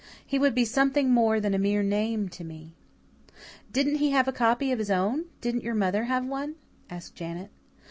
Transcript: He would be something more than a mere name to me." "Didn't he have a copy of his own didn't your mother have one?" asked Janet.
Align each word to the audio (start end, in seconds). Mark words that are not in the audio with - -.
He 0.25 0.39
would 0.39 0.55
be 0.55 0.65
something 0.65 1.11
more 1.11 1.39
than 1.39 1.53
a 1.53 1.59
mere 1.59 1.83
name 1.83 2.27
to 2.29 2.43
me." 2.43 2.73
"Didn't 3.71 3.97
he 3.97 4.09
have 4.09 4.27
a 4.27 4.31
copy 4.33 4.71
of 4.71 4.79
his 4.79 4.89
own 4.89 5.25
didn't 5.41 5.63
your 5.63 5.75
mother 5.75 6.05
have 6.05 6.25
one?" 6.25 6.55
asked 6.89 7.13
Janet. 7.13 7.51